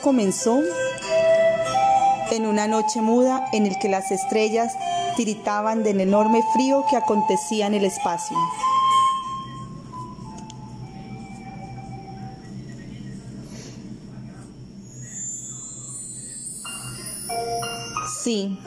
[0.00, 0.60] comenzó
[2.30, 4.74] en una noche muda en el que las estrellas
[5.16, 8.36] tiritaban del enorme frío que acontecía en el espacio.
[18.22, 18.58] Sí,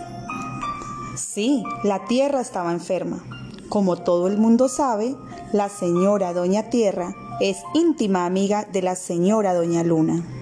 [1.16, 3.24] sí, la Tierra estaba enferma.
[3.70, 5.16] Como todo el mundo sabe,
[5.54, 10.41] la señora Doña Tierra es íntima amiga de la señora Doña Luna.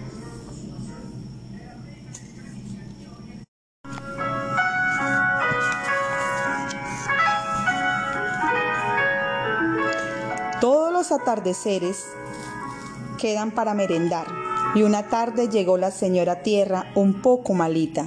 [10.99, 12.07] Los atardeceres
[13.17, 14.27] quedan para merendar
[14.75, 18.05] y una tarde llegó la señora Tierra un poco malita.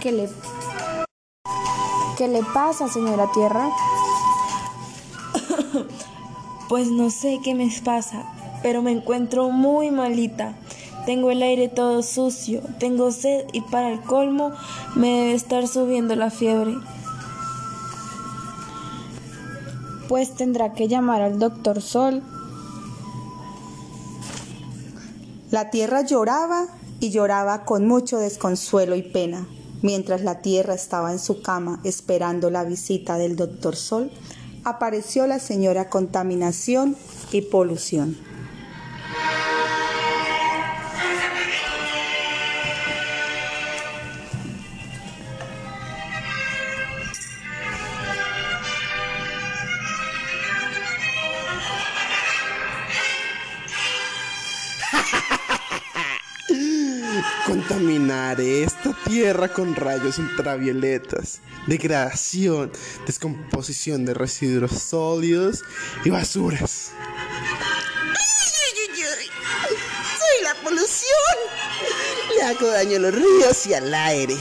[0.00, 0.28] ¿Qué le,
[2.16, 3.68] ¿Qué le pasa, señora Tierra?
[6.68, 8.24] Pues no sé qué me pasa,
[8.62, 10.54] pero me encuentro muy malita.
[11.04, 14.52] Tengo el aire todo sucio, tengo sed y para el colmo
[14.94, 16.74] me debe estar subiendo la fiebre.
[20.08, 22.22] Pues tendrá que llamar al doctor Sol.
[25.50, 26.66] La tierra lloraba
[27.00, 29.46] y lloraba con mucho desconsuelo y pena.
[29.82, 34.10] Mientras la tierra estaba en su cama esperando la visita del doctor Sol,
[34.64, 36.96] apareció la señora contaminación
[37.32, 38.16] y polución.
[58.14, 62.70] Esta tierra con rayos ultravioletas, degradación,
[63.06, 65.62] descomposición de residuos sólidos
[66.04, 66.92] y basuras.
[70.18, 71.36] ¡Soy la polución!
[72.36, 74.36] Le hago daño a los ríos y al aire.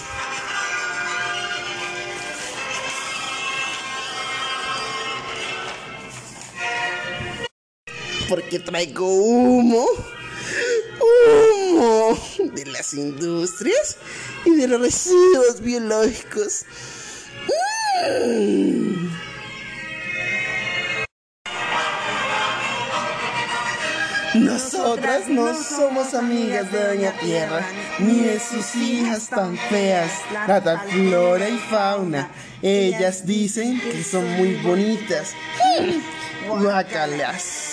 [8.29, 9.87] Porque traigo humo
[12.53, 13.97] de las industrias
[14.45, 16.65] y de los residuos biológicos.
[18.05, 19.07] Mm.
[24.35, 27.63] Nosotras no somos amigas de Doña Tierra,
[27.99, 32.31] ni de sus hijas tan feas, la flora y fauna.
[32.63, 35.33] Ellas dicen que son muy bonitas.
[36.47, 37.72] Guacalas.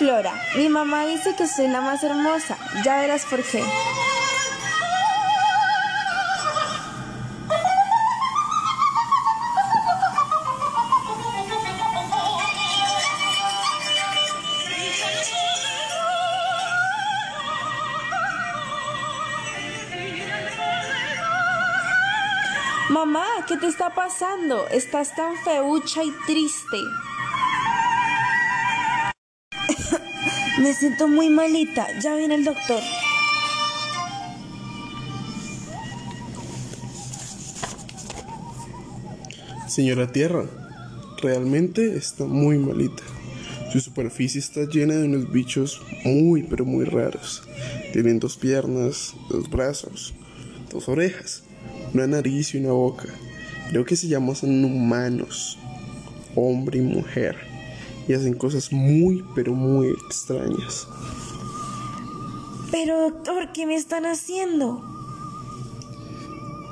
[0.00, 0.32] Flora.
[0.56, 2.56] Mi mamá dice que soy la más hermosa.
[2.82, 3.62] Ya verás por qué.
[22.88, 24.66] Mamá, ¿qué te está pasando?
[24.70, 26.78] Estás tan feucha y triste.
[30.60, 31.86] Me siento muy malita.
[32.02, 32.82] Ya viene el doctor.
[39.66, 40.44] Señora Tierra,
[41.22, 43.02] realmente está muy malita.
[43.72, 47.42] Su superficie está llena de unos bichos muy pero muy raros.
[47.94, 50.12] Tienen dos piernas, dos brazos,
[50.70, 51.42] dos orejas,
[51.94, 53.08] una nariz y una boca.
[53.70, 55.58] Creo que se llaman humanos,
[56.34, 57.49] hombre y mujer,
[58.08, 60.86] y hacen cosas muy pero muy extrañas.
[62.70, 64.82] Pero doctor, ¿qué me están haciendo?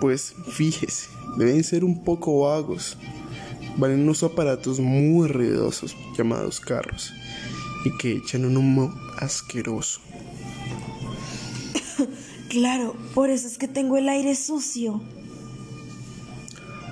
[0.01, 2.97] Pues fíjese, deben ser un poco vagos.
[3.77, 7.13] Van en unos aparatos muy ruidosos llamados carros
[7.85, 10.01] y que echan un humo asqueroso.
[12.49, 15.03] Claro, por eso es que tengo el aire sucio.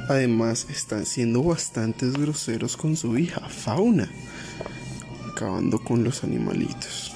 [0.08, 4.08] Además, están siendo bastantes groseros con su hija, Fauna,
[5.28, 7.12] acabando con los animalitos.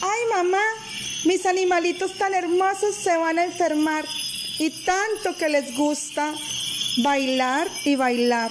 [0.00, 0.62] Ay, mamá,
[1.26, 4.06] mis animalitos tan hermosos se van a enfermar
[4.58, 6.34] y tanto que les gusta
[7.02, 8.50] bailar y bailar.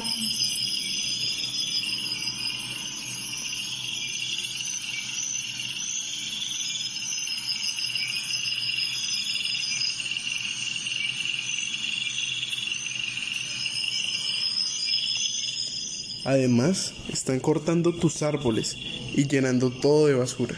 [16.29, 18.77] Además, están cortando tus árboles
[19.15, 20.53] y llenando todo de basura.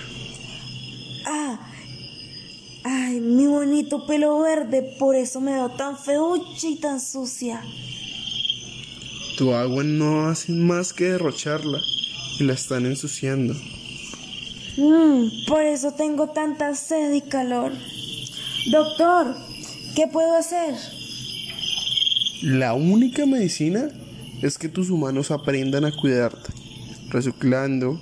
[1.25, 1.62] Ah,
[2.83, 7.62] ay, mi bonito pelo verde, por eso me veo tan feucha y tan sucia.
[9.38, 11.79] Tu agua no hacen más que derrocharla
[12.38, 13.53] y la están ensuciando.
[14.75, 17.71] Mm, por eso tengo tanta sed y calor.
[18.69, 19.38] Doctor,
[19.95, 20.75] ¿qué puedo hacer?
[22.41, 23.89] La única medicina
[24.42, 26.52] es que tus humanos aprendan a cuidarte,
[27.10, 28.00] reciclando,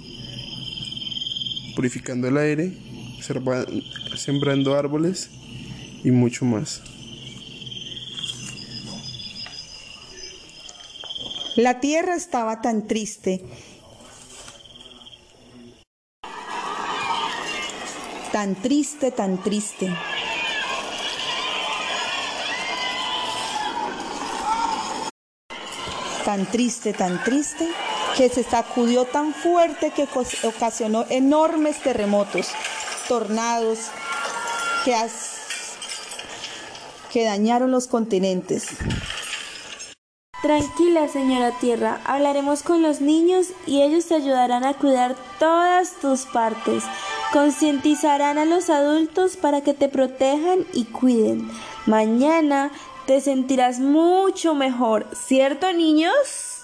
[1.76, 2.78] purificando el aire,
[4.16, 5.30] sembrando árboles
[6.04, 6.82] y mucho más.
[11.56, 13.44] La tierra estaba tan triste,
[18.32, 19.90] tan triste, tan triste.
[26.30, 27.68] Tan triste, tan triste,
[28.16, 32.50] que se sacudió tan fuerte que ocas- ocasionó enormes terremotos,
[33.08, 33.80] tornados,
[34.86, 34.96] que,
[37.12, 38.68] que dañaron los continentes.
[40.44, 46.28] Tranquila, señora Tierra, hablaremos con los niños y ellos te ayudarán a cuidar todas tus
[46.28, 46.84] partes.
[47.34, 51.50] Concientizarán a los adultos para que te protejan y cuiden.
[51.88, 52.72] Mañana
[53.10, 56.62] te sentirás mucho mejor, ¿cierto, niños?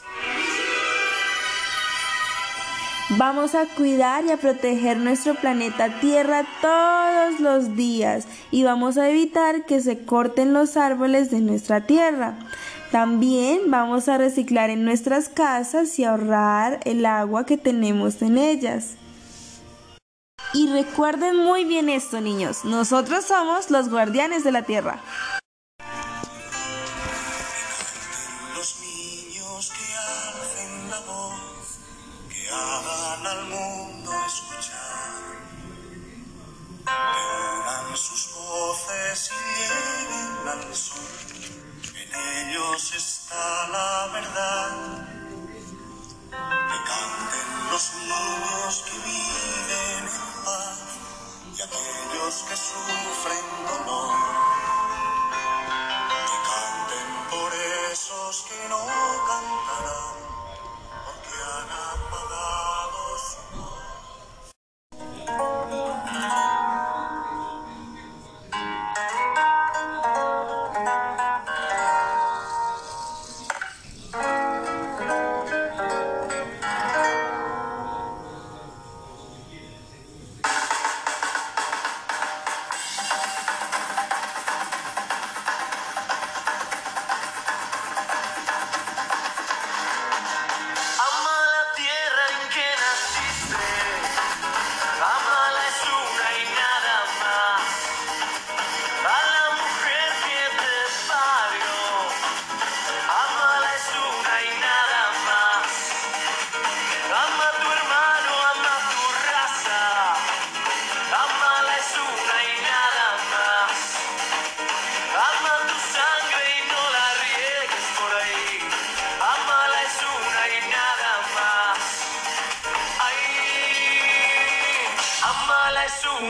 [3.17, 9.09] Vamos a cuidar y a proteger nuestro planeta Tierra todos los días y vamos a
[9.09, 12.35] evitar que se corten los árboles de nuestra tierra.
[12.91, 18.97] También vamos a reciclar en nuestras casas y ahorrar el agua que tenemos en ellas.
[20.53, 22.65] Y recuerden muy bien esto, niños.
[22.65, 25.01] Nosotros somos los guardianes de la tierra.
[43.25, 45.07] Está la verdad.
[46.29, 50.79] Que canten los niños que viven en paz
[51.57, 54.34] y aquellos que sufren dolor.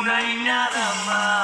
[0.06, 1.35] Una y nada más.